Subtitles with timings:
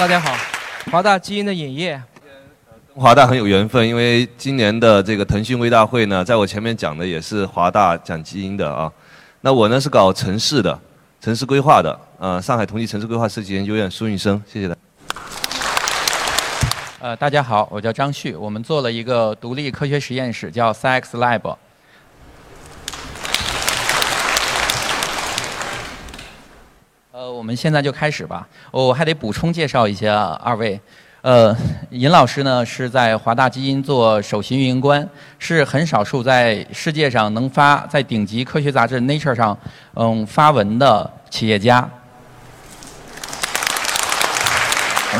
[0.00, 0.34] 大家好，
[0.90, 2.02] 华大基因的影业。
[2.94, 8.90] 跟华大很有缘分，因为今年的这个腾讯微大会呢，在我前面讲的也是华大讲基因的啊。
[9.42, 10.80] 那我呢是搞城市的，
[11.20, 14.80] 城市规划的，呃，上海同济城市规划设计研究院苏运生，谢谢大家。
[17.00, 21.54] 呃，大家好，我叫张旭，我们做了一个独立科学实验室，叫 SciX Lab。
[27.20, 28.48] 呃，我们现在就开始吧。
[28.70, 30.80] 我还得补充介绍一下二位。
[31.20, 31.54] 呃，
[31.90, 35.06] 尹老师呢是在华大基因做首席运营官，
[35.38, 39.54] 是很少数在世界上能发在顶级科学杂志 Nature 上
[39.92, 41.86] 嗯发文的企业家。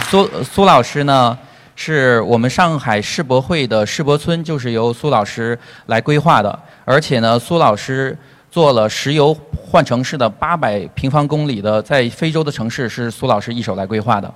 [0.09, 1.39] 苏苏老师呢？
[1.77, 6.59] 是我们上海世博会的世博村，就是由苏老师来规划的。
[6.85, 8.15] 而且呢，苏老师
[8.51, 14.33] 做了石油换城市的八百平方公里的在非洲的城市，是苏老师一手来规划的。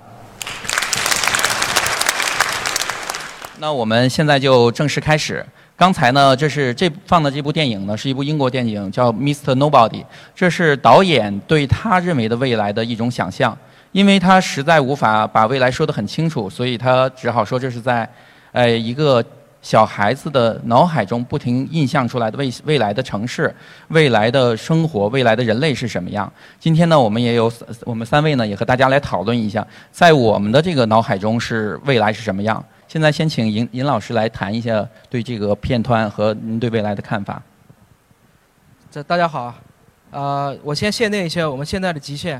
[3.59, 5.45] 那我们现在就正式开始。
[5.77, 9.53] 刚才呢，这是这放的这部电影呢，是一部英国电影，叫《Mr.
[9.55, 10.01] Nobody》。
[10.33, 13.57] 这是导演对他认为的未来的一种想象。
[13.91, 18.09] 因为他实在无法把未来说得很清楚，所以他只好说这是在，
[18.51, 19.23] 呃，一个
[19.65, 23.51] 小孩子的脑海中不停印象出来的未未来的城市、
[23.87, 26.31] 未来的生活、未来的人类是什么样。
[26.59, 27.51] 今天呢，我们也有
[27.83, 32.63] 我们三位呢，也和大家来讨论一下，在我们的这个脑海中是未来是什么样。
[32.87, 37.41] 现在先请尹尹老师来谈一下对这个片段和您对未来的看法。
[38.91, 39.51] 这大家好，
[40.11, 42.39] 啊，我先限定一下我们现在的极限。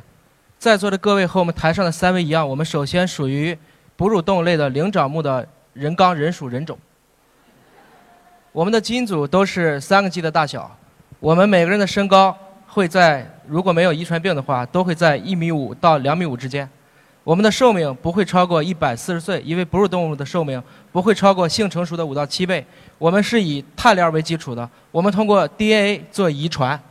[0.59, 3.57] 在座的各位和我们台上的三位一样，我们首先属于
[3.95, 6.77] 哺乳动物类的灵长目的人纲人属人种。
[8.55, 10.73] 我们的基因组都是三个 G 的大小，
[11.19, 12.33] 我们每个人的身高
[12.65, 16.69] 会在如果没有遗传病的话，都会在一米五到两米五之间。
[17.25, 22.65] 我们的寿命不会超过一百四十岁，因为哺乳动物的寿命不会超过性成熟的五到七倍。
[22.97, 26.81] 我们是以碳链为基础的，我们通过 DNA 做遗传，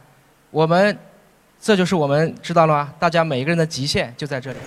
[0.51, 0.95] 我们。
[1.59, 2.93] 这就是我们知道了吗？
[2.99, 4.59] 大家每一个人的极限就在这里。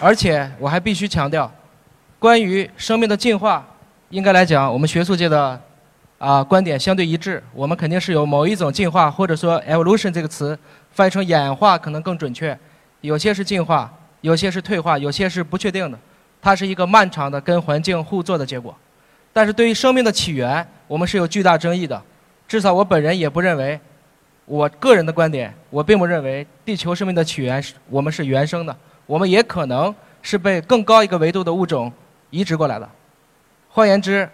[0.00, 1.52] 而且我还必须强调，
[2.22, 3.66] 关于生命的进化，
[4.10, 5.60] 应该来讲，我们学术界的
[6.18, 7.42] 啊观点相对一致。
[7.52, 10.56] 我们肯定是有某一种进化，或者说 evolution 这个词
[10.92, 12.56] 翻译成演化可能更准确。
[13.00, 15.98] 有些是进化，有些是退化，有些是不确定的。
[16.40, 18.72] 它是一个漫长的跟环境互作的结果。
[19.32, 22.00] 但是对于生命的起源，我们是有巨大争议的。
[22.46, 23.80] 至少我本人也不认为，
[24.44, 31.92] 我个人的观点，我并不认为地球生命的起源是我们是原生的，我们也可能是被更高一个维度的物种
[32.32, 32.90] 移植过来的。
[33.68, 34.28] 换言之，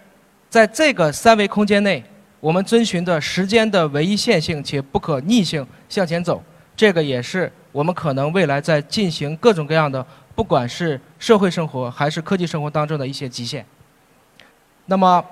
[0.49, 2.03] 在这个三维空间内，
[2.41, 6.43] 我们遵循的时间的唯一线性且不可逆性向前走，
[6.75, 10.03] 这个也是我们可能未来在进行各种各样的，
[10.35, 13.67] 不管是社会生活还是科技生活当中的一些极限。
[14.87, 15.23] 那么，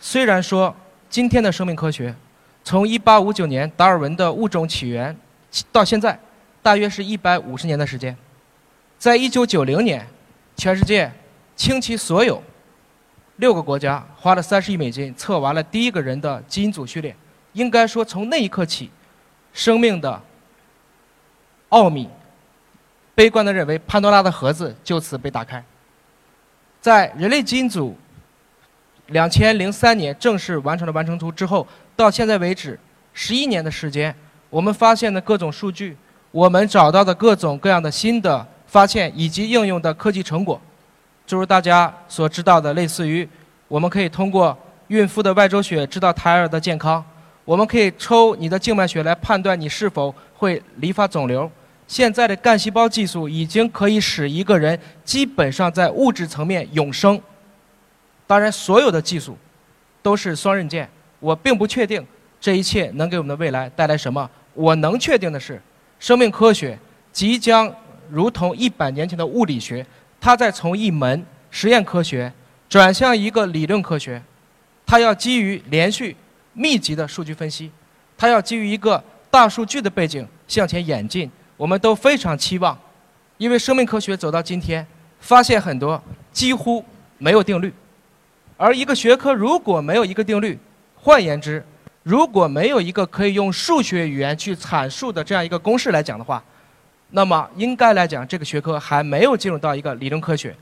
[0.00, 0.74] 虽然说。
[1.10, 2.14] 今天的生命科学，
[2.62, 5.16] 从1859年达尔文的物种起源
[5.72, 6.20] 到现在，
[6.60, 8.14] 大约是一百五十年的时间。
[8.98, 10.06] 在一九九零年，
[10.54, 11.10] 全世界
[11.58, 12.42] 倾其所有，
[13.36, 17.14] 六个国家花了三十亿美金测完了第一个人的基因组序列。
[17.52, 18.88] 应该说，从那一刻起，
[19.52, 20.22] 生命的
[21.70, 22.08] 奥秘，
[23.14, 25.62] 悲观的认为潘多拉的盒子就此被打开。
[26.80, 27.94] 在人类基因组。
[29.08, 32.78] 两千零三年正式完成了完成图之后，到现在为止，
[33.14, 34.14] 十一年的时间，
[34.50, 35.96] 我们发现的各种数据，
[36.30, 40.60] 我们找到的各种各样的新的发现以及应用的科技成果，
[41.28, 43.28] 就如大家所知道的，类似于
[43.68, 44.56] 我们可以通过
[44.86, 47.04] 孕妇的外周血知道胎儿的健康，
[47.44, 51.48] 我们可以抽你的静脉血来判断你是否会离发肿瘤。
[51.86, 57.20] 现在的干细胞技术已经可以使一个人基本上在物质层面永生。
[58.26, 59.36] 当然，所有的技术
[60.00, 60.88] 都是双刃剑。
[61.20, 62.02] 我并不确定
[62.40, 64.26] 这一切能给我们的未来带来什么。
[64.54, 65.60] 我能确定的是，
[65.98, 66.78] 生命科学
[67.12, 67.70] 即将
[68.08, 69.84] 如同一百年前的物理学，
[70.20, 72.32] 它在从一门实验科学
[72.68, 74.22] 转向一个理论科学。
[74.86, 76.16] 它要基于连续、
[76.54, 77.70] 密集的数据分析，
[78.16, 81.30] 它要基于一个大数据的背景向前演进。
[81.58, 82.78] 我们都非常期望，
[83.36, 84.86] 因为生命科学走到今天，
[85.20, 86.82] 发现很多几乎
[87.18, 87.70] 没有定律。
[88.56, 90.58] 而一个学科如果没有一个定律，
[90.94, 91.62] 换言之，
[92.02, 96.42] 如果没有一个可以用数学语言去阐述的这样一个公式来讲的话，
[97.10, 100.54] 那么应该来讲，这个学科还没有进入到一个理论科学。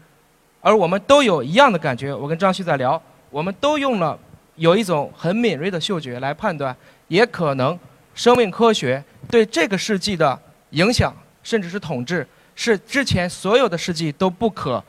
[0.60, 3.00] 而我们都有一样的感觉，我跟张旭在聊，
[3.31, 4.19] 我们都用了
[4.56, 6.75] 有一种很敏锐的嗅觉来判断，
[7.08, 7.78] 也可能
[8.14, 10.38] 生命科学对这个世纪的
[10.70, 14.82] 影响，甚至是统治，是之前所有的世纪都不可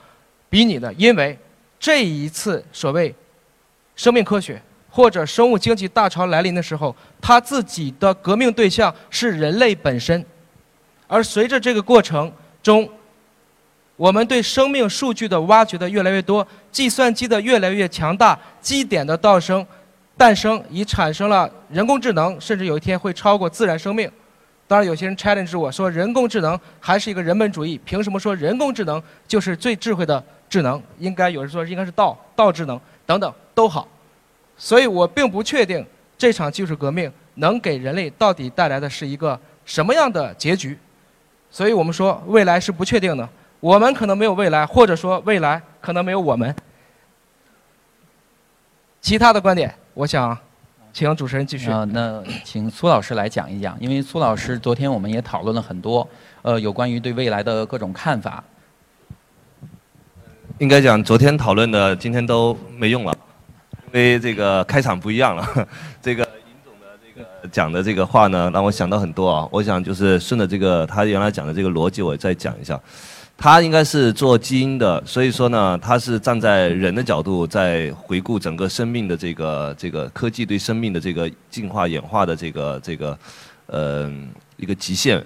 [0.49, 0.91] 比拟的。
[0.93, 1.37] 因为
[1.79, 3.13] 这一次所谓
[3.95, 10.25] 生命科学或者生物经济大潮来临的时候，它自己的革命对象是人类本身，
[11.07, 12.31] 而随着这个过程
[12.61, 12.89] 中，
[13.95, 19.65] 我们对生命数据的挖掘的越来越多，计算机的越来越强大，基点的诞生，
[20.15, 24.11] 诞生已产生了人工智能，甚至有一天会超过自然生命。
[24.67, 30.81] 当然，有些人 challenge 我说，人工智能还是一个人本主义，凭什么说人工智能就是最智慧的智能？
[30.99, 33.87] 应该有人说应该是道道智能等等都好。
[34.57, 35.85] 所以我并不确定
[36.17, 40.77] 这场技术革命能给人类到底带来的是一个什么样的结局。
[41.49, 43.27] 所以我们说未来是不确定的，
[43.59, 46.53] 我们可能没有未来，或者说未来可能没有我们。
[49.01, 50.37] 其他的观点，我想
[50.91, 51.71] 请主持人继续。
[51.71, 56.07] 啊，那请苏老师来讲一讲，因为苏老师昨天我们也讨论了很多，
[56.41, 58.43] 呃，有关于对未来的各种看法。
[60.57, 63.15] 应该讲，昨天讨论的今天都没用了，
[63.85, 65.67] 因为这个开场不一样了。
[66.01, 66.27] 这个
[67.51, 69.47] 讲的这个话呢，让我想到很多啊。
[69.51, 72.79] 我想就是顺着这个他原来讲的这个逻辑，我再讲一下。
[73.39, 83.19] 他应该是做基因的，所以说呢，他是站在人的角度在回顾整个生命的这个这个科技对生命的这个进化演化的这个这个
[83.67, 84.11] 呃
[84.55, 85.23] 一个极限。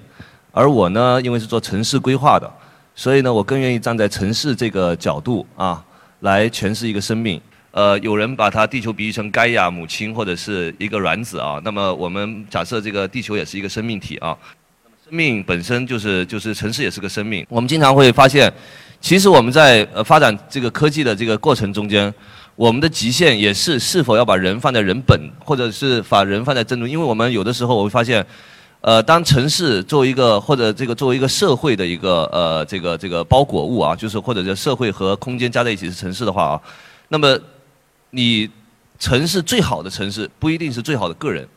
[0.51, 2.51] 而我呢，因为是做城市规划的，
[2.93, 5.81] 所以呢，我更愿意站在城市这个角度啊
[6.19, 7.41] 来诠释一个生命。
[7.71, 14.37] 呃，有人把它地球比喻成盖亚母亲或者是一个卵子啊，那么我们假设这个地球也是一个生命体啊。
[15.05, 17.45] 生命本身就是就是城市也是个生命。
[17.49, 18.51] 我们经常会发现，
[18.99, 22.13] 其实我们在呃发展这个科技的这个过程中间，
[22.55, 26.89] 我们的极限也是是否要把人放在人本，或者是把人放在正中。
[26.89, 28.25] 因为我们有的时候我会发现，
[28.81, 36.61] 呃，当城市作为一个或者这个作为一个社会的一个呃这个这个包裹物啊，就是或者叫社会和空间加在一起是城市的话啊，
[37.09, 37.37] 那么
[38.11, 38.49] 你
[38.99, 41.47] 城市最好的城市不一定是最好的个人。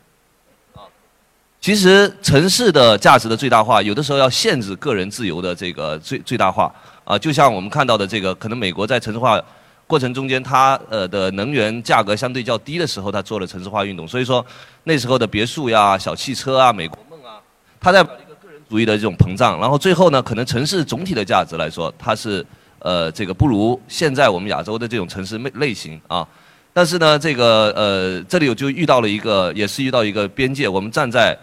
[1.61, 6.71] 其实城市的价值的最大化，有的时候要限制个人自由的这个最最大化。
[7.03, 9.39] 啊，就像我们看到的这个，可能美国在城市化
[9.87, 14.43] 过程中间，它呃的能源价格相对较低的时候，它做了城市化运动，所以说
[14.83, 17.39] 那时候的别墅呀、小汽车啊、美国梦啊，
[17.79, 22.45] 它在把一个个人主义的这种膨胀，然后最后呢，可能城市总体的价值来说，它是
[22.79, 25.99] 呃这个不如现在我们亚洲的这种城市类类型。
[26.07, 26.27] 啊，
[26.75, 31.37] 但是呢，这个呃这里我就遇到了一个，也是遇到一个边界，我们站在。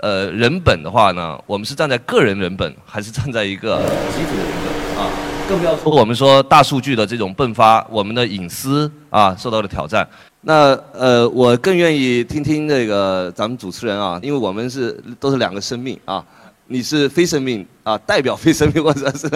[0.00, 3.78] 呃，人本的话呢，我们是站在个人人本，还是站在一个
[4.14, 5.10] 集体的人本啊？
[5.48, 10.08] 更不要说我们说大数据的这种迸发，我们的隐私啊受到了挑战。
[10.42, 16.24] 那呃，我更愿意听听那个咱们主持人啊，因为我们是都是两个生命啊，
[16.68, 19.28] 你是非生命啊，代表非生命或者是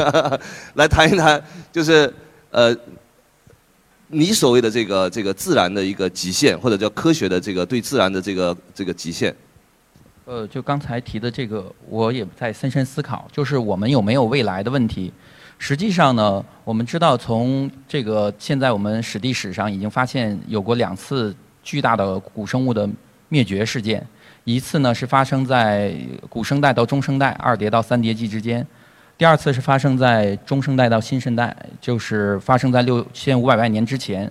[0.74, 2.14] 来谈一谈，就是
[2.52, 2.72] 呃，
[4.14, 9.34] 你所谓的这个这个自然的一个极限，或者叫科学的这个对自然的这个这个极限。
[10.26, 15.10] 呃，就刚才提的这个，我也在深深思考，就是我们有没有未来的问题。
[15.56, 22.86] 实际上呢，我们知道从这个现在我们史地史上已经发现有过两次巨大的古生物的
[23.30, 24.06] 灭绝事件，
[24.44, 25.96] 一次呢是发生在
[26.28, 28.66] 古生代到中生代二叠到三叠纪之间，
[29.22, 34.24] 第二次是发生在中生代到新生代，就是发生在六千五百万年之前。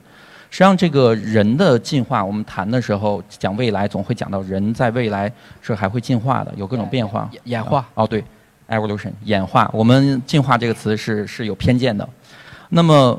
[0.49, 5.31] 实际上，这个人的进化，我们谈的时候讲未来，总会讲到人在未来
[5.61, 7.31] 是还会进化的，有各种变化。
[7.45, 7.87] 演化。
[7.93, 8.21] 哦，对
[8.67, 9.71] ，evolution，演化。
[9.73, 12.05] 我们进化这个词是是有偏见的。
[12.67, 13.17] 那么，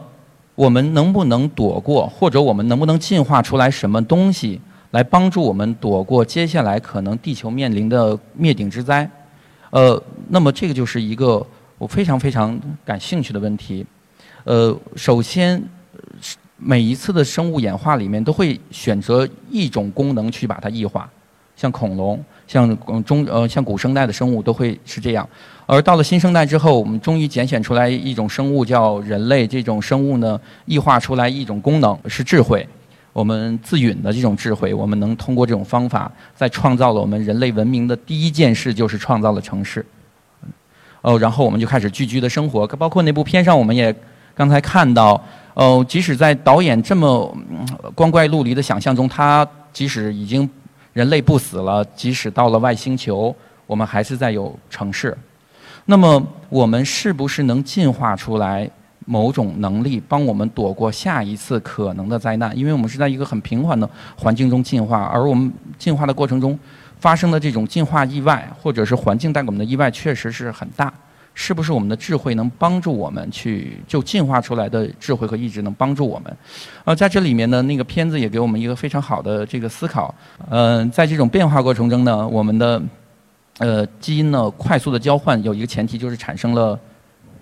[0.54, 4.60] 我们能不能躲过，或者我们能不能进化出来什么东西，
[4.90, 9.10] 来帮助我们躲过接下来可能地球面临的灭顶之灾？
[9.70, 9.98] 呃，
[10.28, 11.42] 那么这个就是一个
[11.82, 13.84] 我非常非常感兴趣的问题。
[14.44, 15.60] 呃，首先。
[16.64, 21.10] 每一次的生物演化里面，都会选择一种功能去把它异化，
[21.56, 25.28] 像恐龙，像中呃像古生代的生物都会是这样。
[25.66, 32.64] 而到了新生代之后，我们终于拣选出来一种生物叫人类，这种生物呢异化出来一种功能是智慧，
[33.12, 39.84] 我们自允的这种智慧，我们能通过这种方法，在创造了我们人类文明的第一件事，就是创造了城市。
[41.02, 43.94] 哦，然后我们就开始聚居的生活，包括那部片上我们也
[44.34, 45.22] 刚才看到。
[45.54, 47.36] 哦，即使在导演这么
[47.94, 50.48] 光怪陆离的想象中，他即使已经
[50.94, 55.14] 人类不死了，即使到了外星球，我们还是在有城市。
[55.84, 58.66] 那么，我们是不是能进化出来
[59.04, 62.56] 某种能力，帮我们躲过下一次可能的灾难。
[62.56, 66.58] 因为我们是在一个很平缓的环境中进化，而我们进化的过程中
[67.02, 70.92] 发生的这种进化意外，或者是环境带给我们的意外，确实是很大。
[71.34, 76.36] 是不是我们的智慧能帮助我们去就进化出来的智慧和意志能帮助我们？
[76.84, 80.14] 呃，在这里面呢，那个片子也给我们一个非常好的这个思考。
[80.50, 82.82] 嗯，在这种变化过程中呢，我们的
[83.58, 86.78] 呃基因呢快速的交换有一个前提就是产生了，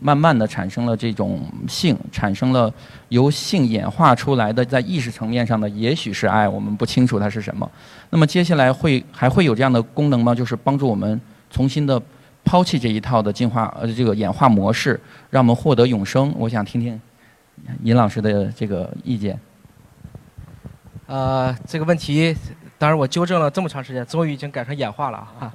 [0.00, 2.72] 慢慢的产生了这种性，产生了
[3.10, 7.70] 由性演化出来的在意识层面上的也许是爱，我们不清楚它是什么。
[8.10, 10.34] 那么接下来会还会有这样的功能吗？
[10.34, 12.02] 就是帮助我们重新的。
[12.42, 16.34] 抛弃这一套的进化呃这个演化模式，让我们获得永生。
[16.36, 16.98] 我想听听
[17.82, 19.38] 尹老师的这个意见。
[21.06, 22.34] 呃，这个问题，
[22.78, 25.52] 当然我纠正了这么长时间，终于已经改成演化了啊。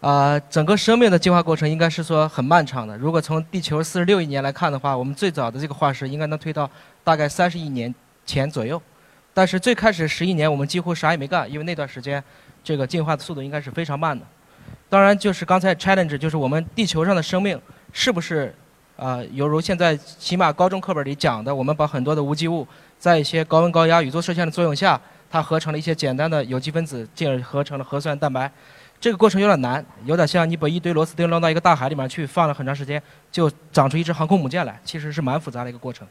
[0.00, 2.96] 啊，整个生命的进化过程应该是说很漫长的。
[2.96, 6.70] 如果从地球四十六亿年来看的话，我们最早的这个化石应该能推到
[7.02, 7.92] 大概三十亿年
[8.24, 8.80] 前左右。
[9.34, 12.22] 但是最开始十亿年我们几乎啥也没干，因为那段时间
[12.62, 14.24] 这个进化的速度应该是非常慢的。
[14.88, 17.60] 当然，就是刚才 challenge，就是我们地球上的生命
[17.92, 18.54] 是不是，
[18.96, 22.66] 啊，犹如现在起码高中课本里讲的，我们把很多的无机物
[23.00, 28.50] 在一些高温高压宇宙射线的作用下，它合成了一些简单的有机分子，进而合成了核酸蛋白。
[29.00, 33.00] 这个过程有点难，有点像你把一堆螺丝钉扔到一个大海里面去，放了很长时间，
[33.30, 36.06] 就长出一只航空母舰来，其实是蛮复杂的一个过程。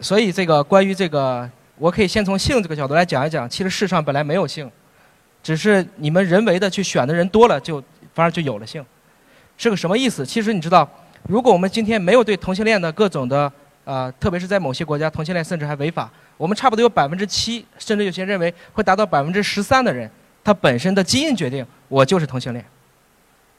[0.00, 4.70] 所以，这个关于这个，我可以先从性这个角度来讲一讲，其实世上本来没有性。
[5.42, 7.82] 只是你们人为的去选的人多了，就
[8.14, 8.84] 反而就有了性，
[9.58, 10.24] 是个什么意思？
[10.24, 10.88] 其实你知道，
[11.28, 13.50] 如果我们今天没有对同性恋的各种的
[13.84, 20.10] 啊，特别是在某些国家，同性恋甚至还违法，我们差不多有百分之七，甚至有些认为会达到百分之十三的人，
[20.44, 22.64] 它本身的基因决定我就是同性恋。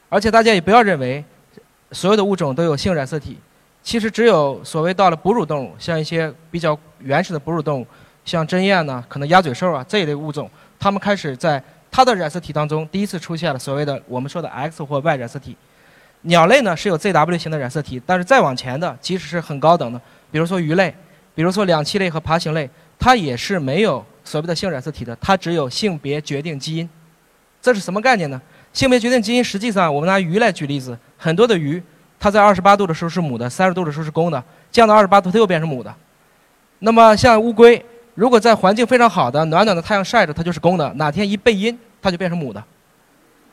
[0.08, 1.22] 而且大家也不要认为
[1.92, 3.38] 所有的物种都有性染色体，
[3.82, 7.88] 其实只有所谓到了哺乳动物，像一些比较原始的哺乳动物，
[8.24, 10.50] 像针鼹呢，可能鸭嘴兽啊这一类物种，
[10.80, 11.62] 它们开始在
[11.92, 15.58] 它的染色体当中第一次出现了所谓的我们说的 X 或 Y 染色体，
[16.22, 20.00] 鸟类呢是有 ZW 型的染色体，但是再往前的，即使是很高等的，
[20.32, 20.94] 比如说鱼类，
[21.34, 26.90] 比如说两栖类和爬行类，它也是没有所谓的性染色体的，它只有性别决定基因。
[27.62, 28.42] 这是什么概念呢？
[28.74, 31.82] 性别决定基因实际上，我们拿鱼来举例子，很多的鱼，
[32.20, 35.96] 它在二十八度的时候是母的，三十度的时候是公的，降到二十八度它又变成母的。
[36.80, 37.84] 那么像乌龟。
[38.14, 42.64] 如果在环境非常好的、暖暖的太阳晒着，它就是公的；哪天一背阴，它就变成母的。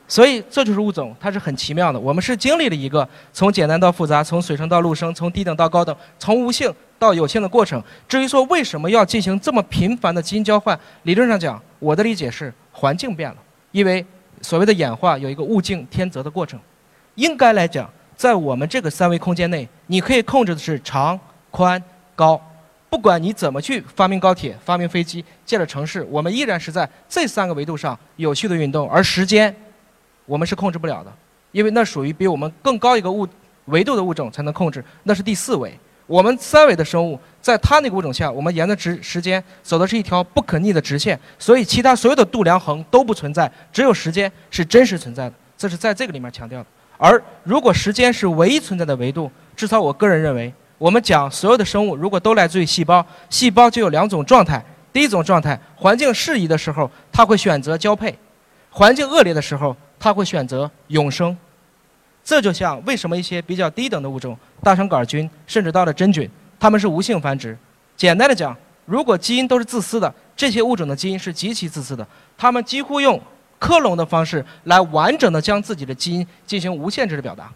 [0.07, 1.99] 所以这就是物种，它是很奇妙的。
[1.99, 6.73] 我们是经历了一个从简单到复杂、从水生到陆生、从低等到高等、从无性
[7.03, 7.83] 到有限的过程。
[8.07, 13.37] 至于说为什么要进行这么频繁的基因交换，理论上讲，我的理解是环境变了，
[13.73, 14.07] 因为
[14.41, 16.61] 所谓的演化有一个物竞天择的过程。
[17.17, 21.19] 应该来讲，在我们这个三维空间内，你可以控制的是长、
[21.51, 21.83] 宽、
[22.15, 22.41] 高。
[22.89, 28.89] 不管你怎么去发明高铁、发明飞机、建了城市，我们依然是在这三个维度上有序的运动。
[28.89, 29.53] 而时间，
[30.25, 31.13] 我们是控制不了的，
[31.51, 33.27] 因为那属于比我们更高一个物
[33.65, 35.77] 维度的物种才能控制，那是第四维。
[36.13, 45.35] 我们三维的生物，在它那个物种下，我们沿着直时间走的是一条不可逆的直线，所以其他所有的度量衡都不存在，只有时间是真实存在的。
[45.57, 46.67] 这是在这个里面强调的。
[46.99, 50.53] 而如果时间是唯一存在的维度，至少我个人认为。
[50.77, 54.63] 我们讲所有的生物，如果都来自于细胞，细胞就有两种状态。
[54.93, 58.13] 第一种状态，环境适宜的时候，它会选择交配；
[58.69, 61.35] 环境恶劣的时候，它会选择永生。
[62.25, 67.57] 这就像为什么一些比较低等的物种，大肠杆菌，甚至到了真菌，它们是无性繁殖。
[67.97, 72.07] 简单的讲，如果基因都是自私的，这些物种的基因是极其自私的，
[72.39, 73.21] 它们几乎用
[73.59, 77.51] 克隆的方式来完整的将自己的基因进行无限制的表达，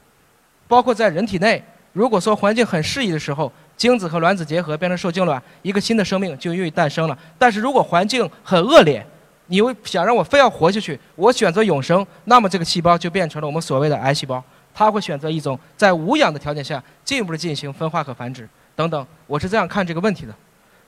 [0.69, 1.63] 包括在人体内。
[1.93, 7.19] 如果说环境很适宜的时候，精子和卵子结合变成受精卵，一个新的生命就孕育诞生了。
[7.39, 9.05] 但是如果环境很恶劣，
[9.47, 14.45] 你又想让我非要活下去，我选择永生，那么这个细胞就变成了我们所谓的癌细胞，
[14.77, 19.07] 它会选择一种在无氧的条件下进一步的进行分化和繁殖等等。
[19.27, 20.35] 我是这样看这个问题的。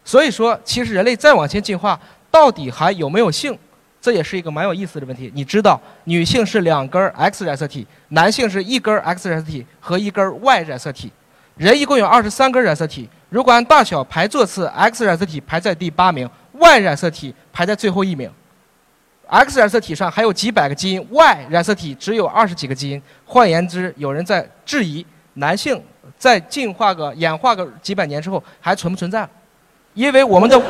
[0.04, 1.98] 所以说，其实人类再往前进化，
[2.30, 3.58] 到底还有没有性？
[3.98, 5.32] 这也是一个蛮有意思的问题。
[5.34, 11.10] 你知道，女性是两根 X 染色体，男性是一根 X 染色体和一根 Y 染色体。
[11.56, 18.30] 人一共有二十三根染色体，如果按大小排座次，X 染色体排在第八名，Y 染色体排在最后一名。
[19.28, 23.00] X 染色体上还有几百个基因，Y 染色体只有二十几个基因。
[23.24, 25.04] 换言之，有人在质疑
[25.34, 25.80] 男性
[26.18, 29.28] 在进化个演化个几百年之后还存不存在？
[29.94, 30.60] 因为我们的。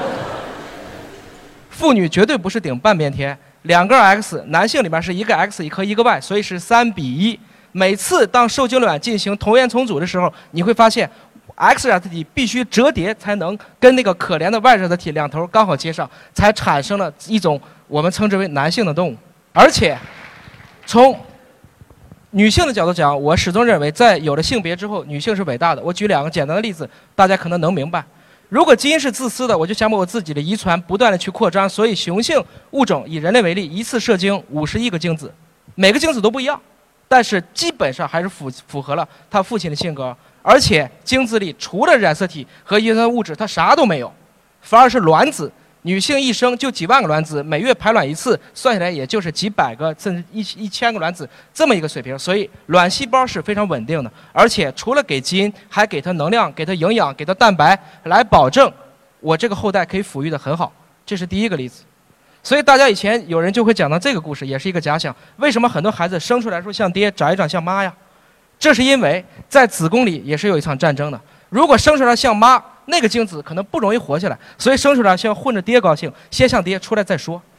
[1.71, 7.39] 妇女绝对不是顶半边天，两个 X，男性里面是一个 X 和一个 Y，所以是三比一。
[7.71, 11.09] 每次当受精卵进行同源重组的时候，你会发现
[11.55, 19.17] X 染色体必须折叠才能跟那个可怜的 Y 染色体两头刚好接上，才产生了一种我们称之为男性的动物。
[19.53, 19.99] 而且，
[20.87, 21.19] 从
[22.31, 25.83] 女性的角度讲，我始终认为，在有了性别之后，女性是伟大的。
[25.83, 28.05] 我举两个简单的例子，大家可能能明白。
[28.51, 31.69] 如果基因是自私的，我就想把我自己的遗传不断的去扩张。
[31.69, 35.33] 所以雄性物种以人类为例，一次射精五十亿个精子，
[35.75, 36.61] 每个精子都不一样，
[37.09, 40.17] 但是基本上还是符符合了他父亲的性格。
[40.43, 44.11] 而且精子里除了染色体和遗传物质，它啥都没有，
[44.63, 45.51] 反而是卵子。
[45.83, 52.19] 女性一生就几万个卵子，每月排卵一次，算下来也就是几百个甚至一一千个卵子这么一个水平。
[52.19, 58.71] 所以卵细胞是非常稳定的，而且除了给基因，还给它能量、给它营养、给它蛋白，来保证
[59.21, 60.73] 我这个后代可以抚育的很好。
[61.07, 61.85] 这是第一个例子。
[62.43, 65.15] 所以大家以前有人就会讲到这个故事，也是一个假想。
[65.37, 67.93] 为什么很多孩子生出来时候像爹，长一长像妈呀？
[68.59, 71.21] 这是因为在子宫里也是有一场战争的。
[71.49, 77.41] 如果生出来像妈，那个精子可能不容易活下来，所以生出来先混着爹高兴，先像爹出来再说。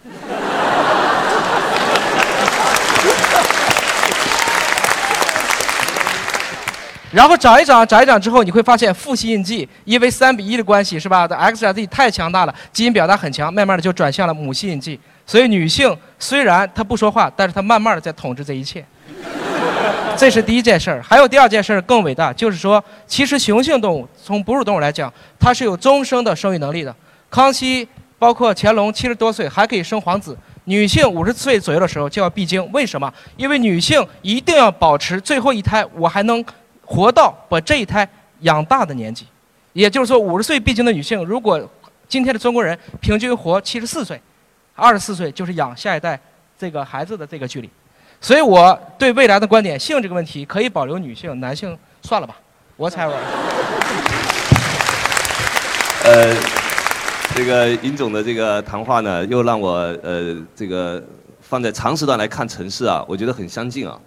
[7.12, 11.28] 然后长一长，长一长之后，你会发现父系印记，因为三比一的关系是吧？
[11.28, 15.00] 的 X 染色体太强大了，基因表达很强，慢慢的就转向了母系印记。
[15.26, 18.86] 所以女性虽然她不说话，但是她慢慢的在统治这一切。
[20.20, 26.94] 这是第一件事儿，还有第二件事儿更伟大，就是说，其实雄性动物从哺乳动物来讲，它是有终生的生育能力的。
[27.30, 32.70] 康熙包括乾隆七十多岁还可以生皇子，女性五十岁左右的时候就要闭经。
[32.74, 33.10] 为什么？
[33.38, 36.44] 因为女性一定要保持最后一胎，我还能
[36.84, 38.06] 活到把这一胎
[38.42, 39.26] 养大的年纪。
[39.72, 41.66] 也就是说，五十岁闭经的女性，如果
[42.10, 44.22] 今天的中国人平均活七十四岁，
[44.76, 46.20] 二十四岁就是养下一代
[46.58, 47.70] 这个孩子的这个距离。
[48.22, 52.36] 所以我对未来的观点，性这个问题可以保留女性，男性算了吧，
[52.76, 53.14] 我猜我。
[56.04, 56.36] 呃，
[57.34, 59.72] 这个尹总的这个谈话呢，又让我
[60.04, 61.02] 呃这个
[61.40, 63.98] 放在长时段来看城市啊，我觉得很相近啊，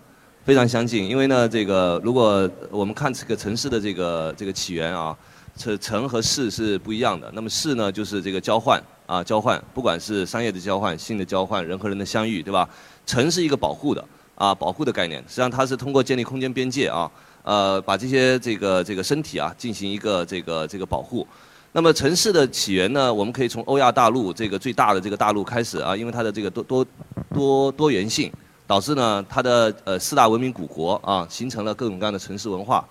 [0.44, 1.08] 非常相近。
[1.08, 5.16] 因为呢，这个如果我们看这个城市的这个这个起源啊，
[5.56, 7.30] 城城和市是不一样的。
[7.32, 12.68] 那么市呢，就是这个交换啊，交换，不管是商业的交换、性的交换、人和人的相遇，对吧？
[13.06, 15.22] 城是一个保护的啊，保护的概念。
[15.28, 17.10] 实际上，它是通过建立空间边界啊，
[17.42, 21.26] 呃，把这些这个这个身体啊进行一个这个这个保护。
[21.72, 26.86] 那么城市的起源呢，我们可以从欧亚大陆这个最大的这个大陆开始啊，因为它的这个多多
[27.34, 28.30] 多多元性，
[28.66, 32.86] 导致呢它的呃四大文明古国啊，形成了各种各样的城市文化。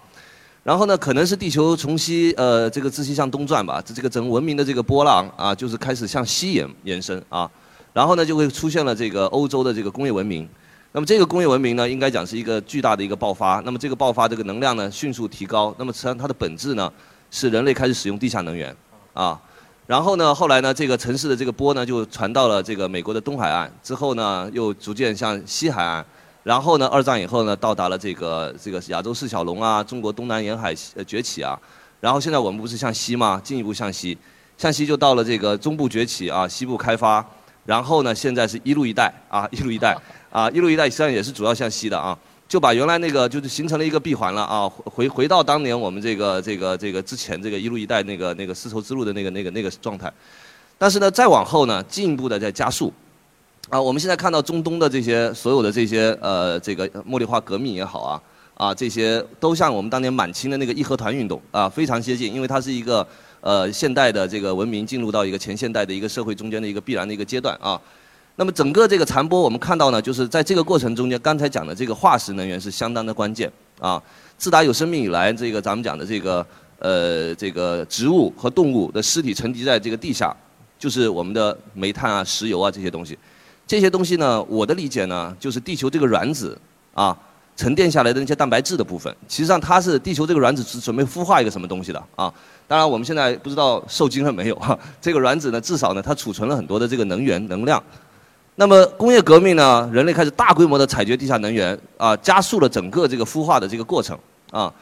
[0.63, 7.50] 然后呢，可能是地球从西呃这个自西向东转吧，这这个整文明的这个波浪啊，就是开始向西延延伸啊。
[7.93, 10.47] 然后呢，就会出现了这个欧洲的这个工业文明。
[10.93, 13.62] 那么这个工业文明呢，应该讲是一个巨大的一个爆发。
[13.65, 15.73] 那么这个爆发，这个能量呢迅速提高。
[15.77, 16.91] 那么实际上它的本质呢，
[17.30, 18.75] 是人类开始使用地下能源
[19.13, 19.39] 啊。
[19.88, 23.73] 然后呢，后来呢，这个城市的这个波呢，就传到了这个美国的东海岸。
[23.82, 26.06] 之后呢，又逐渐向西海岸。
[26.43, 30.73] 然后呢，二战以后呢，到达了这个这个亚洲四小龙啊，中国东南沿海
[31.06, 31.58] 崛起啊。
[31.99, 33.39] 然后现在我们不是向西吗？
[33.43, 34.17] 进一步向西，
[34.58, 37.25] 向西就到了这个中部崛起啊，西部开发。
[37.65, 39.95] 然后呢，现在是一路一带啊， 一路一带
[40.32, 50.12] 啊，一路一带实际上也是主要向西的啊，就把原来那个就是形成了一个闭环了啊，回回到当年我们这个这个这个之前这个一路一带那个那个丝绸之路的那个那个那个状态，
[50.78, 52.91] 但是呢，再往后呢，进一步的在加速
[53.69, 58.21] 啊，我们现在看到中东的这些所有的这些呃这个茉莉花革命也好啊
[58.56, 63.08] 啊这些都像我们当年满清的那个义和团运动啊非常接近，因为它是一个。
[63.41, 67.80] 呃，现代的这个文明进入到一个前现代的一个社会中间的一个必然的一个阶段啊。
[68.36, 74.01] 那么整个这个传播，我们看到呢，就是在这个过程中间，刚才讲的这个化石能源是相当的关键啊。
[74.38, 76.45] 自打有生命以来，这个咱们讲的这个
[76.80, 80.36] 呃这个植物和动物的尸体沉积在这个地下，
[80.80, 83.17] 就是我们的煤炭啊、石油啊这些东西。
[83.67, 86.58] 这些东西呢，我的理解呢，就是地球这个软子
[86.93, 87.17] 啊。
[87.62, 92.34] 沉淀下来的那些蛋白质的部分，实际上它是地球这个卵子是准备孵化一个什么东西的啊？
[92.67, 94.76] 当然我们现在不知道受精了没有哈。
[95.00, 97.84] 这个卵子呢，至少呢它储存了很多的这个能源能量。
[98.56, 104.17] 那么工业革命呢，人类开始大规模的采掘地下能源啊，加速了整个这个孵化的这个过程
[104.50, 104.74] 啊。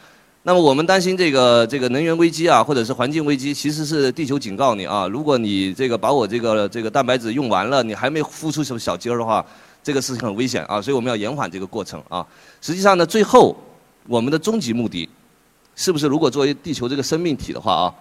[0.44, 9.46] 那么我们担心这个这个能源危机啊，或者是环境危机，其实是地球警告你啊，如果你这个把我这个这个蛋白质用完了，你还没孵出什么小鸡儿的话。
[9.90, 12.24] 这个事情很危险啊，所以我们要延缓这个过程啊。
[12.62, 13.58] 实际上呢，最后
[14.06, 15.10] 我们的终极目的，
[15.76, 17.96] 是不是如果作为地球这个生命体的话啊，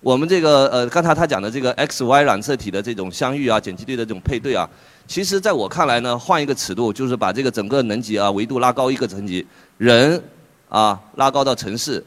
[0.00, 4.70] 我们这个呃刚才他讲的这个 X Y 染色体的这种相遇啊，碱基对的这种配对啊，
[5.08, 9.44] 其实在我看来呢，换一个尺度，就是把这个整个能级啊维度拉高一个层级，
[9.78, 10.22] 人
[10.68, 12.04] 啊拉高到城市，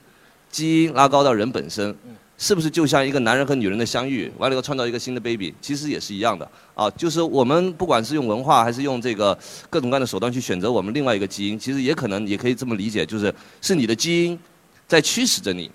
[0.49, 1.93] 基因拉高到人本身，
[2.41, 6.89] 是不是就像一个男人和女人的相遇，完了以后创造一个新的 baby，其实也是一样的啊。
[6.91, 9.37] 就是我们不管是用文化还是用这个
[9.69, 14.39] 各种各样的手段去选择我们另外一个基因，其实也可能也可以这么理解，就是是你的基因
[14.87, 15.69] 在驱使着你，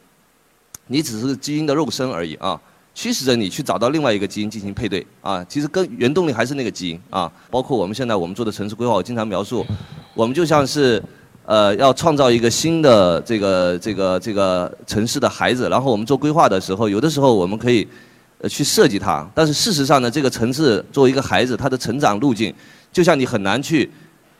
[0.86, 2.58] 你只是基因的肉身而已啊。
[2.94, 7.30] 驱使着你去找到另外一个基因进行配对啊，其实跟原动力还是那个基因啊。
[7.50, 9.66] 包括我们现在我们做的城市规划，我经常描述，
[10.14, 11.02] 我们就像是
[11.44, 17.86] 呃要创造一个新的这个这个这个城市的孩子，然后我们做规划的时候，有的时候我们可以
[18.40, 22.52] 呃去设计它，但是事实上呢，这个城市作为一个孩子，他的成长路径，
[22.92, 23.90] 就像你很难去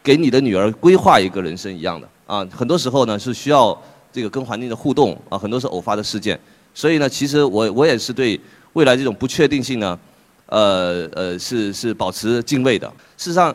[0.03, 2.47] 给你的女儿规划一个人生一样的啊。
[2.51, 3.79] 很多时候呢是需要
[4.13, 6.39] 这个跟环境的互动啊，很多是偶发的事件。
[6.75, 8.41] 所以呢，其实我我也是对
[8.73, 9.99] 未来这种不确定性呢，
[10.47, 12.89] 呃呃是是保持敬畏的。
[13.17, 13.55] 事实上，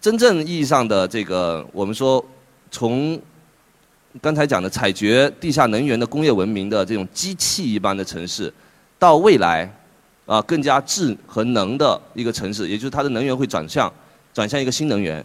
[0.00, 2.22] 真正意义上的这个我们说
[2.70, 3.20] 从
[4.20, 8.52] 刚才讲的采掘地下能源的工业文明的这种机器一般的城市，
[8.98, 9.70] 到未来
[10.26, 13.92] 啊更加智和能的一个城市，也就是它的能源会转向
[14.32, 15.24] 转向一个新能源。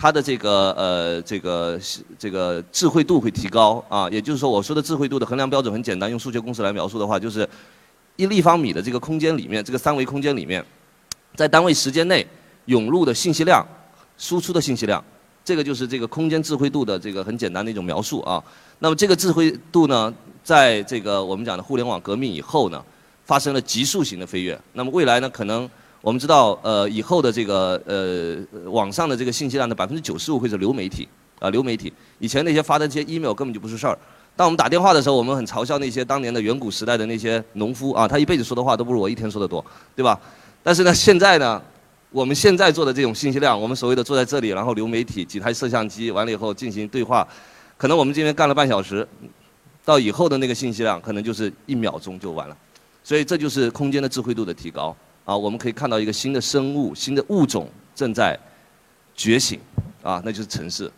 [0.00, 1.80] 它的这个呃这个
[2.16, 7.48] 这个智慧度会提高啊，也就是说我说的智慧度的衡量标准很简单，用数学公式来描述的话，就是
[8.14, 10.64] 一立方米的这个空间里面，这个三维空间里面，
[11.34, 12.24] 在单位时间内
[12.66, 13.66] 涌入的信息量、
[14.16, 15.02] 输出的信息量，
[15.48, 18.42] 这个就是这个空间智慧度的这个很简单的一种描述啊。
[18.80, 20.12] 那么这个智慧度呢，
[20.44, 22.84] 在这个我们讲的互联网革命以后呢，
[23.24, 24.60] 发生了急速型的飞跃。
[24.74, 25.66] 那么未来呢，可能。
[26.00, 31.08] 我们知道，呃，以后的这个呃网上的这个信息量的百分之九十五会是流媒体，
[31.40, 31.92] 啊，流媒体。
[32.20, 33.98] 以前那些发的这些 email 根本就不是事儿。
[34.36, 39.62] 当我们打电话的时候，我们很嘲笑那些当年的远古时代的那些农夫啊，他一辈子说的话都不如我一天说的多，
[39.96, 40.18] 对吧？
[40.62, 41.60] 但是呢，现在呢，
[42.10, 47.26] 我们现在做的这种信息量，我们所谓的坐在这里，然后流媒体几台摄像机完了以后进行对话，
[47.76, 49.06] 可能我们今天干了半小时，
[49.84, 52.56] 到以后的那个信息量可能就是一秒钟就完了。
[53.04, 54.96] 所以这就是空间的智慧度的提高。
[55.26, 58.38] 啊，我们可以看到一个新的生物、新的物种正在
[59.14, 59.60] 觉醒，
[60.02, 60.90] 啊，那就是城市。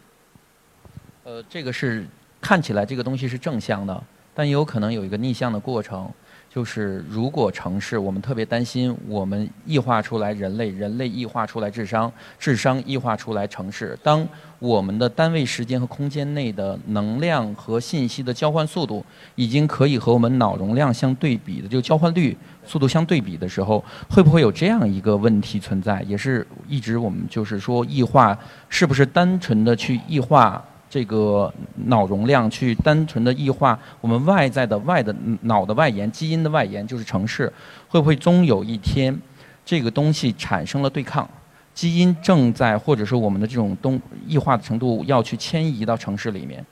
[1.24, 2.06] 呃，这个是
[2.40, 6.08] 看起来这个东西是正向的，但也有可能有一个逆向的过程。
[6.52, 13.96] 就是如果城市，我们特别担心我们异化出来人类，人类异化出来智商，智商异化出来城市。
[14.02, 14.26] 当
[14.58, 19.04] 我们的单位时间和空间内的能量和信息的交换速度
[19.36, 22.36] 已经可以和我们脑容量相对比的，就交换率
[22.66, 26.02] 速度相对比的时候，会不会有这样一个问题存在？
[26.02, 28.36] 也是一直我们就是说异化
[28.68, 30.60] 是不是单纯的去异化？
[30.90, 31.50] 这个
[31.86, 37.50] 脑容量去单纯的异化我们外在的外的脑的外延基因的外延就是城市，
[37.88, 39.16] 会不会终有一天
[39.64, 41.26] 这个东西产生了对抗？
[41.72, 46.62] 基因正在或者说我们的这种东异化的程度要去迁移到城市里面，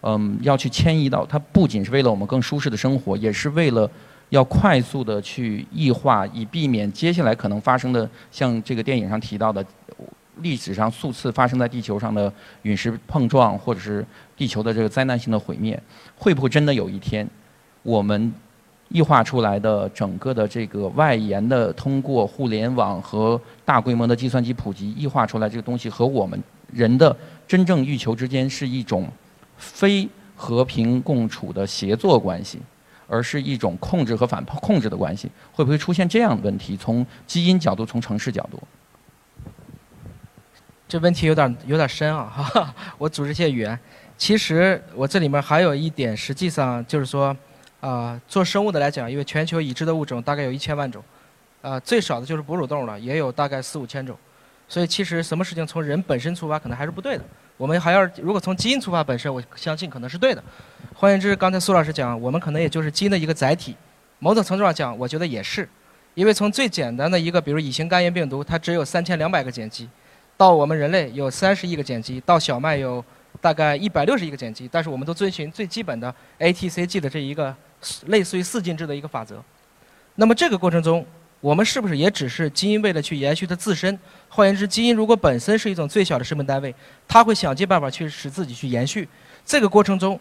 [0.00, 3.88] 嗯，要去迁移到它不仅是为了我们更舒适的生活，也是为了
[4.30, 9.62] 要快速的去异化，以避免接下来可能发生的像这个电影上提到的。
[10.42, 14.04] 历史上数次发生在地球上的陨石碰撞，或者是
[14.36, 15.80] 地球的这个灾难性的毁灭，
[16.16, 17.28] 会不会真的有一天，
[17.82, 18.32] 我们
[18.88, 26.40] 异化出来的整个的这个外延的通过互联网和大规模的计算机普及异化出来这个东西，和我们
[26.72, 27.16] 人的
[27.48, 29.08] 真正欲求之间是一种
[29.56, 32.60] 非和平共处的协作关系，
[33.08, 35.30] 而是一种控制和反控制的关系？
[35.52, 36.76] 会不会出现这样的问题？
[36.76, 38.62] 从基因角度，从城市角度？
[40.88, 42.24] 这问题有点有点深啊！
[42.32, 43.78] 哈， 我组织一些语言。
[44.16, 47.36] 其实我这里面还有一点，实际上就是说，
[47.80, 51.02] 啊，做生物的来讲，因为全球已知的物种大概有一千万种，
[51.60, 54.16] 啊，最少的就是哺乳动物了，也有大概四五千种。
[54.68, 57.24] 所以其实什么事情从人本身出发，可能还是不对的。
[57.56, 60.42] 我们还要如果从基因出发本身，我相信可能是对的。
[60.94, 63.76] 换言之，刚才苏老师讲，我们可能也就是基因的一个载体。
[64.18, 65.68] 某种程度上讲，我觉得也是，
[66.14, 69.88] 因为从最简单的一个，比如乙型肝炎病毒，它只有三千两百个碱基。
[70.36, 73.02] 到我们人类有三十亿个碱基，到小麦有
[73.40, 77.54] 大概一百六十亿个碱基，但是我们都遵循最基本的 ATCG 的这一个
[78.06, 79.42] 类似于四进制的一个法则。
[80.16, 81.04] 那么这个过程中，
[81.40, 83.98] 我们是不是也只是基因为了去延续它自身？
[84.28, 86.74] 换言之，基因如果本身是一种最小的生命单位，
[87.08, 89.08] 它会想尽办法去使自己去延续。
[89.44, 90.18] 这个过程中，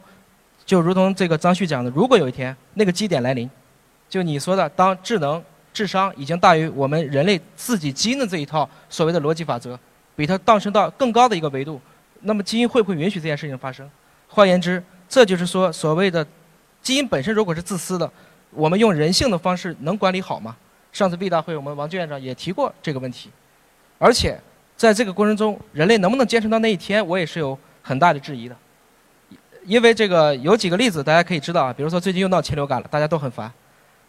[0.65, 3.49] 就如同这个张旭讲的，如果有一天那个基点来临，
[4.07, 9.77] 就你说的，当智能、智商已经大于我们人类自己基因的这一套所谓的逻辑法则。
[10.15, 11.81] 比它上升到更高的一个维度，
[12.21, 13.89] 那么基因会不会允许这件事情发生？
[14.27, 16.25] 换言之，这就是说，所谓的
[16.81, 18.09] 基因本身如果是自私的，
[18.51, 20.55] 我们用人性的方式能管理好吗？
[20.91, 23.29] 上次 B 大会我们王军院长也提过这个问题，
[23.97, 24.39] 而且
[24.77, 28.55] 在这个过程中，人类能不能坚持到那一天，我也是有很大的质疑的。
[29.65, 33.51] 因为这个有几个例子大家可以知道啊，比如说最近又闹禽流感了，大家都很烦。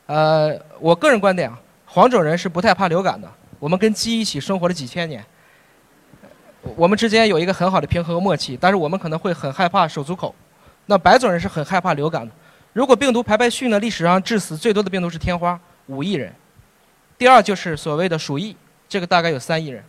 [0.07, 3.29] 呃，我个人观点啊，黄种人是不太怕流感的。
[3.59, 5.25] 我们跟鸡一起生活了几千年，
[6.75, 10.35] 我们之间有一个很好的平衡和默契，但是我们可能会很害怕手足口。
[10.87, 12.33] 那白种人是很害怕流感的。
[12.73, 16.33] 如果病毒排排序呢，历史上致死最多的病毒是天花，五亿人。
[17.19, 18.57] 第二就是所谓的鼠疫，
[18.89, 19.83] 这个大概有三亿人。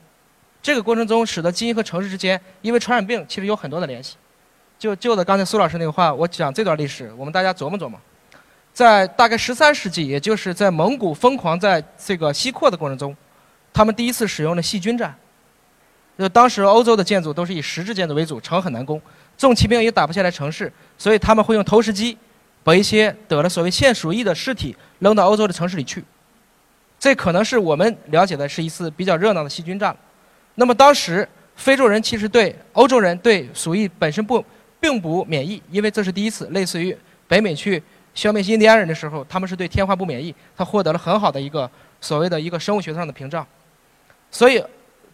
[0.61, 4.15] 这个过程中，使得基因和城市之间，因为传染病其实有很多的联系。
[4.79, 7.99] 就就的刚才苏老师那个话，我讲这段历史，我们大家琢磨琢磨。
[8.73, 13.15] 在大概十三世纪，也就是在蒙古疯狂在这个西扩的过程中，
[13.73, 15.15] 他们第一次使用了细菌战。
[16.17, 18.99] 就当时欧洲的建筑都是以石质建筑为主，城很难攻，
[19.37, 22.17] 重骑兵也打不下来城市，所以他们会用投石机
[22.63, 26.03] 把一些得了所谓现鼠疫的尸体扔到欧洲的城市里去。
[26.99, 29.95] 这可能是我们了解的是一次比较热闹的细菌战。
[30.55, 34.43] 那么当时非洲人其实对欧洲人对鼠疫本身不
[34.79, 37.81] 并不免疫，因为这是第一次，类似于北美去。
[38.15, 41.69] 消灭印第安人的时候，他们是对天花不免疫，他获得了很好的一个
[42.01, 43.45] 所谓的一个生物学上的屏障。
[44.31, 44.59] 所以，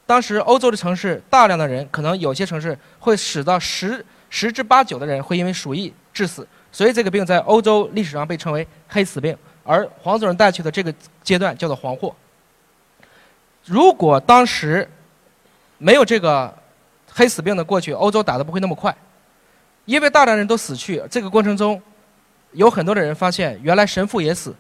[0.06, 6.48] 当时欧洲的城市大量的人，可能有些城市会使到十十之八九的人会因为鼠疫致死。
[6.72, 12.16] 所以这个病在欧洲历史上被称为黑死病，而黄种人带去的这个阶段叫做黄祸。
[13.66, 14.90] 如果当时
[15.78, 16.54] 没有这个
[17.12, 18.96] 黑死病的过去，欧洲打的不会那么快，
[19.86, 21.82] 因为大量人都死去，这个过程中。
[22.56, 24.56] 有很多的人发现，原来神父也死，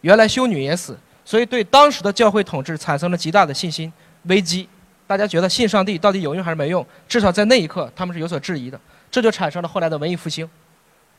[0.00, 4.66] 原来修女也死，所以对当时的教会统治产生了极大的信心危机。
[5.06, 6.84] 大家觉得信上帝到底有用还是没用？
[7.08, 8.80] 至少在那一刻，他们是有所质疑的。
[9.10, 10.48] 这就产生了后来的文艺复兴，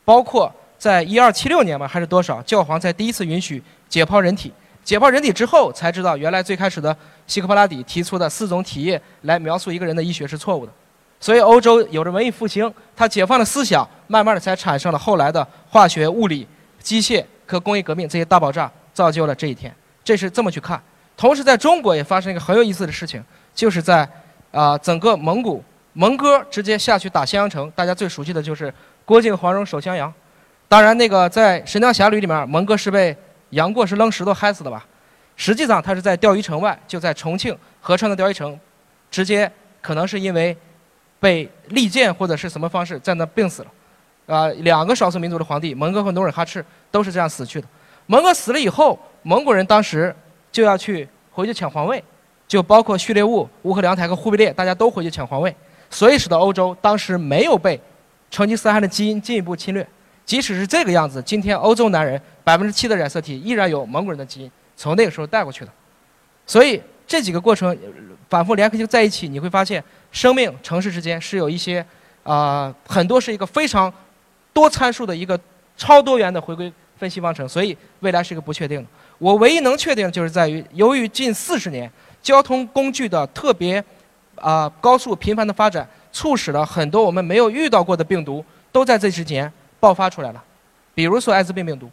[0.04, 4.52] 包括在一二七六年吧，还是多少，教皇才第一次允许解剖人体。
[4.84, 6.96] 解剖人体之后，才知道原来最开始的
[7.26, 10.72] 希克帕拉底提出的四种体液来描述一个人的医学是错误的。
[11.18, 16.46] 所以，欧洲有着文艺复兴，它解放了思想，慢慢的才产生了后来的化学、物理、
[16.78, 19.74] 机械和工业革命这些大爆炸，造就了这一天。
[20.04, 20.80] 这是这么去看。
[21.16, 23.24] 同时，在中国也发生一个很有意思的事情，
[23.56, 24.08] 就是在
[24.52, 25.60] 啊整个蒙古，
[25.94, 28.72] 蒙哥直接下去打襄阳城，大家最熟悉的就是
[29.04, 30.12] 郭靖、黄蓉守襄阳。
[30.68, 33.16] 当然，那个在《神雕侠侣》里面，蒙哥是被
[33.50, 34.86] 杨过是扔石头害死的吧？
[35.34, 38.56] 实际上，他是在钓鱼城外，就在重庆合川的钓鱼城，
[39.10, 40.56] 直接可能是因为。
[41.18, 47.66] 被利剑或者是什么方式在那病死了，啊，两个少数民族的皇帝蒙哥和努尔哈赤都是这样死去的。
[48.04, 50.14] 蒙哥死了以后，蒙古人当时
[50.52, 52.04] 就要去回去抢皇位，
[52.48, 55.54] 就包括序列物、乌合良台和忽必烈，大家都回去抢皇位，
[55.90, 57.80] 所以使得欧洲当时没有被
[58.30, 59.86] 成吉思汗的基因进一步侵略。
[60.24, 65.70] 即使是这个样子，今天欧洲男人百分之七的染色体依然有蒙古人的基因，从那个时候带过去的。
[66.46, 67.76] 所以这几个过程
[68.28, 69.82] 反复联合就在一起，你会发现。
[70.12, 71.84] 生命、城市之间是有一些，
[72.22, 73.92] 啊，很多是一个非常
[74.50, 75.38] 多参数的一个
[75.76, 78.88] 超多元的回归分析方程，所以未来是一个不确定的。
[79.18, 81.90] 我唯一能确定的就是在于，由于近四十年
[82.26, 83.82] 交通工具的特别
[84.34, 90.42] 啊高速频繁的发展，促使了很多我们没有遇到过的病毒都在这之间爆发出来了。
[90.92, 91.88] 比如说艾滋病病毒，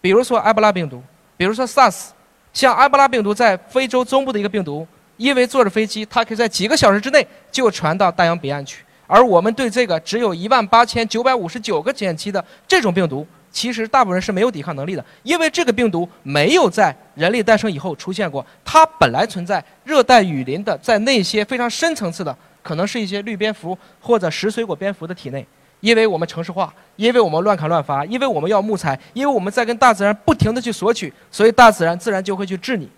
[0.00, 1.02] 比如说埃博拉病毒，
[1.36, 2.10] 比如说 SARS，
[2.52, 4.86] 像埃博拉病毒在非洲中部的一个病毒。
[5.18, 25.46] 因为坐着飞机，它可以在几个小时之内就传到大洋彼岸去，而我们对这个只有一万八千九百五十九个碱基的这种病毒，其实大部分人是没有抵抗能力的，因为这个病毒没有在人类诞生以后出现过，它本来存在热带雨林的，在那些非常深层次的，可能是一些绿蝙蝠或者食水果蝙蝠的体内，
[25.80, 32.88] 因为我们城市化，因为我们乱砍乱伐，因为我们要木材，因为我们在跟大自然不停的去索取，所以大自然自然就会去治你。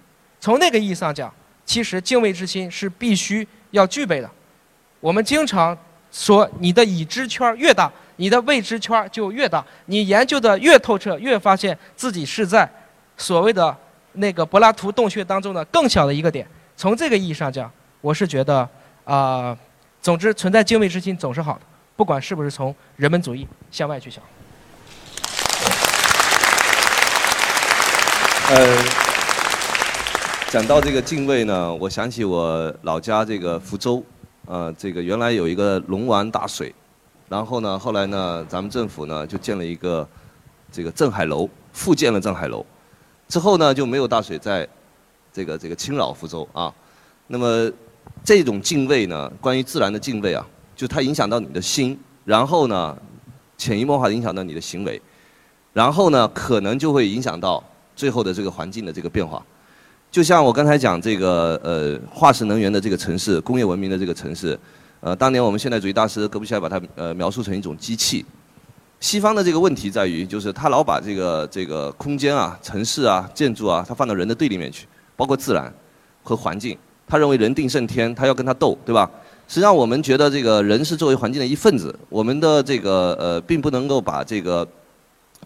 [0.40, 1.32] 从那个意义上讲。
[1.66, 4.30] 其实敬畏之心是必须要具备的。
[5.00, 5.74] 我们经常
[6.12, 9.64] 说，你的已知圈越大，你的未知圈就越大。
[9.86, 12.68] 你研究的越透彻，越发现自己是在
[13.16, 13.76] 所谓的
[14.12, 16.46] 那个柏拉图洞穴当中的更小的一个点。
[16.76, 18.68] 从这个意义上讲，我是觉得
[19.04, 19.56] 啊，
[20.00, 21.60] 总之存在敬畏之心总是好的，
[21.96, 24.22] 不管是不是从人本主义向外去想。
[28.50, 28.78] 呃。
[30.50, 34.00] 讲到这个敬畏呢，我想起我老家这个福州，
[34.46, 36.72] 呃，这个原来有一个龙王大水，
[37.28, 40.06] 然后呢，后来呢，咱们政府呢就建了一个
[40.70, 42.64] 这个镇海楼，复建了镇海楼，
[43.28, 44.68] 之后呢就没有大水在
[45.32, 46.72] 这个这个侵扰福州啊。
[47.26, 47.70] 那么
[48.22, 52.96] 这种敬畏呢，关于自然的敬畏啊，就它影响到你的心，然后呢，
[53.56, 55.00] 潜移默化影响到你的行为，
[55.72, 57.64] 然后呢，可能就会影响到
[57.96, 59.42] 最后的这个环境的这个变化。
[60.10, 64.56] 就像我刚才讲这个呃化石能源的这个城市，工业文明的这个城市，
[65.04, 68.24] 呃，当年我们现代主义大师格布西埃把它呃描述成一种机器，
[69.00, 75.70] 西方的这个问题在于，就是他老把这个这个空间啊、城市啊、建筑啊，他放到人的对立面去，包括自然
[76.22, 76.74] 和环境。
[77.06, 79.10] 他认为人定胜天，他要跟他斗，对吧？
[79.46, 84.66] 实际上，我们觉得这个人是作为环境的一份子，我们的这个呃，并不能够把这个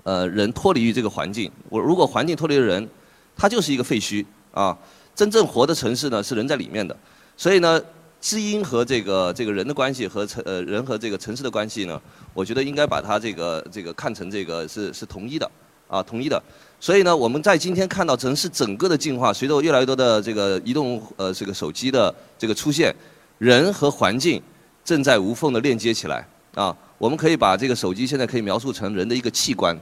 [0.04, 1.50] 呃人脱离于这个环境。
[1.68, 2.88] 我如果环境脱离了人，
[3.36, 4.78] 它就是一个废墟啊。
[5.16, 6.96] 真正活的城市呢，是人在里面的。
[7.36, 7.80] 所以呢，
[8.20, 12.00] 知音和这个这个人的关系和城呃人和这个城市的关系呢，
[12.34, 15.50] 我觉得应该把它这个这个看成这个是是统一的
[15.86, 16.42] 啊，统一的。
[16.80, 22.94] 所以呢，我们在今天看到城市整个的进化，随着越来越多的这个移动呃这个手机的这个出现，
[23.38, 24.42] 人和环境
[24.84, 26.76] 正在无缝的链接起来啊。
[26.98, 29.76] 我们可以把这个手机现在可以描述成人的一个器官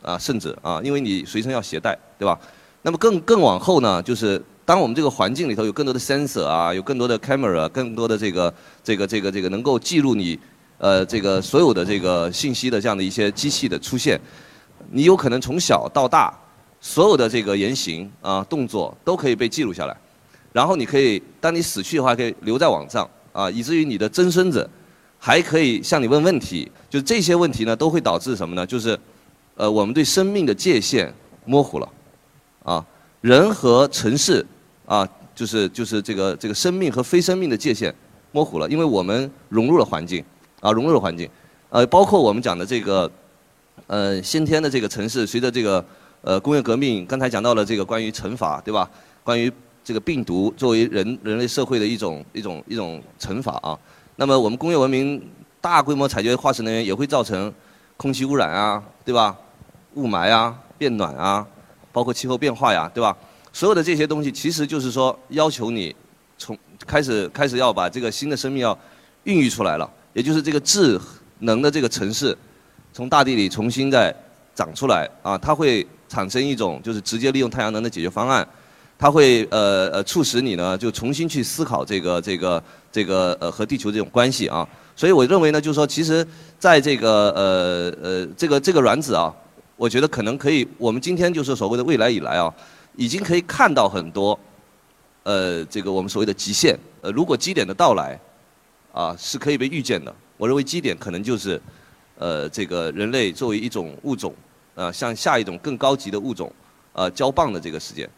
[0.00, 2.38] 啊，甚至啊，因为你随身要携带，对吧？
[2.82, 4.42] 那么更更往后呢，就是
[4.72, 10.38] 当我们这个环境里头有更多的 sensor 啊，有更多的 camera，更多的这个这个这个这个能够记录你
[10.78, 14.18] 呃这个所有的这个信息的这样的一些机器的出现。
[14.90, 16.32] 你有可能从小到大，
[16.80, 19.94] 所有的这个言行啊、动作都可以被记录下来，
[20.54, 24.66] 然后你可以，当你死去的话，可以留在网上啊，以至于你的曾孙子
[25.18, 26.72] 还可以向你问问题。
[26.88, 28.66] 就这些问题呢，都会导致什么呢？
[28.66, 28.98] 就是，
[29.54, 31.12] 呃，我们对生命的界限
[31.44, 31.86] 模糊了，
[32.64, 32.82] 啊，
[33.20, 34.44] 人和城市
[34.92, 37.94] 啊，就是就是这个这个生命和非生命的界限
[38.32, 40.22] 模糊了，因为我们融入了环境，
[40.60, 41.28] 啊，融入了环境，
[41.70, 43.10] 呃，包括我们讲的这个。
[43.86, 45.84] 呃，先天的这个城市，随着这个
[46.20, 48.88] 呃工业革命，刚才讲到了这个关于惩罚，对吧？
[49.24, 49.50] 关于
[49.82, 53.76] 这个病毒作为人人类社会的一种一种一种惩罚啊。
[54.16, 55.20] 那么我们工业文明
[55.60, 57.52] 大规模采掘化石能源也会造成
[57.96, 59.36] 空气污染啊，对吧？
[59.94, 61.44] 雾霾啊，变暖啊，
[61.92, 63.16] 包括气候变化呀，对吧？
[63.52, 65.94] 所有的这些东西，其实就是说要求你
[66.38, 68.76] 从开始开始要把这个新的生命要
[69.24, 71.00] 孕育出来了，也就是这个智
[71.40, 72.36] 能的这个城市。
[72.92, 74.14] 从大地里重新再
[74.54, 78.46] 长出来啊，它会产生一种就是直接利用太阳能的解决方案，
[78.98, 86.26] 它会呃呃促使你呢就重新去思考这个这个这个呃和地球这种关系啊，所以我认为呢就是说其实
[86.58, 89.34] 在这个呃呃这个这个卵子啊，
[89.76, 92.52] 我觉得可能可以我们今天就是所谓的未来以来啊，
[92.96, 94.38] 已经可以看到很多
[95.22, 98.18] 呃这个我们所谓的极限，呃如果基点的到来
[98.92, 101.60] 啊是可以被预见的，我认为基点可能就是。
[102.18, 104.32] 呃，这个人类作为一种物种，
[104.76, 106.52] 呃，向下一种更高级的物种，
[106.92, 108.08] 呃，交棒的这个时间。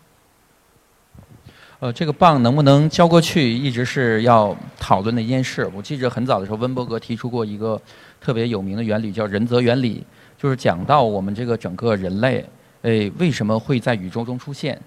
[1.79, 5.71] 呃，这个棒能不能交过去，一直是要讨论的一件事。
[5.75, 7.81] 我记着很早的时候，温伯格提出过一个
[8.21, 10.05] 特别有名的原理，叫仁则原理，
[10.37, 12.45] 就是讲到我们这个整个人类，
[12.85, 14.79] 哎，为什么会在宇宙中出现？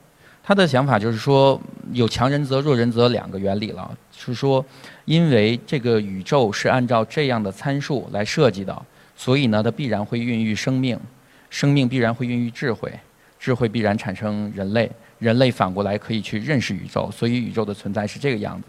[0.43, 1.59] 他的想法就是说，
[1.91, 4.63] 有强人则、弱人则两个原理了，是说，
[5.05, 8.85] 因为这个宇宙是按照这样的参数来设计的。
[9.15, 10.97] 所以呢，它必然会孕育生命，
[11.49, 12.93] 生命必然会孕育智慧，
[13.39, 18.67] 智慧必然产生人类，人类反过来可以去认识宇宙，所以宇宙的存在是这个样子。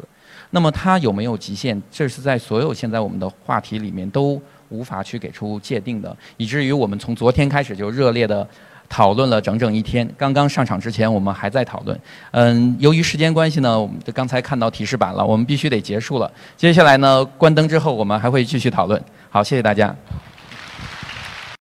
[0.51, 1.81] 那么它有没有极限？
[1.91, 8.49] 这是在所有现在我们的话题里面都无法去给出界定的，以至于我们从昨天开始就热烈的
[8.89, 10.09] 讨论了整整一天。
[10.17, 11.99] 刚刚上场之前，我们还在讨论。
[12.31, 16.31] 嗯，由于时间关系呢，我们刚才看到提示板了，我们必须得结束了。
[16.57, 19.03] 接下来呢，关灯之后我们还会继续讨论。
[19.31, 19.95] 好，谢谢大家。